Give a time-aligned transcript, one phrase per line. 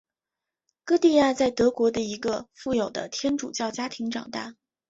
[0.83, 4.55] 歌地亚在德国的一个富有的天主教家庭长大。